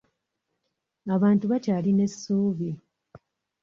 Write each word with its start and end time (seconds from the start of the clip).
Abantu 1.15 1.43
bakyalina 1.51 2.01
essuubi. 2.07 2.69